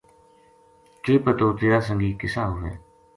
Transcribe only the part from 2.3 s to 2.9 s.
ہوئے